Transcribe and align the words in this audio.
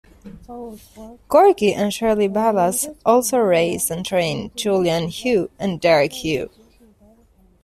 Corky 1.27 1.73
and 1.75 1.93
Shirley 1.93 2.27
Ballas 2.27 2.97
also 3.05 3.37
raised 3.37 3.91
and 3.91 4.03
trained 4.03 4.51
Julianne 4.55 5.11
Hough 5.13 5.51
and 5.59 5.79
Derek 5.79 6.13
Hough. 6.23 6.49